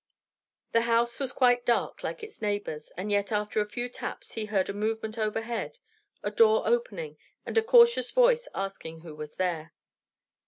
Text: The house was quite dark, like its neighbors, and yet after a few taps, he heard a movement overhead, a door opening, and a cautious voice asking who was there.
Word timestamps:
The 0.71 0.81
house 0.89 1.19
was 1.19 1.31
quite 1.31 1.63
dark, 1.63 2.03
like 2.03 2.23
its 2.23 2.41
neighbors, 2.41 2.91
and 2.97 3.11
yet 3.11 3.31
after 3.31 3.61
a 3.61 3.67
few 3.69 3.87
taps, 3.87 4.31
he 4.31 4.45
heard 4.45 4.67
a 4.67 4.73
movement 4.73 5.19
overhead, 5.19 5.77
a 6.23 6.31
door 6.31 6.63
opening, 6.65 7.17
and 7.45 7.55
a 7.55 7.61
cautious 7.61 8.09
voice 8.09 8.47
asking 8.55 9.01
who 9.01 9.13
was 9.15 9.35
there. 9.35 9.73